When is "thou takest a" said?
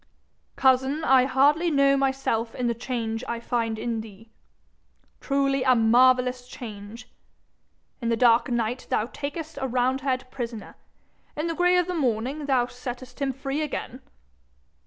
8.89-9.67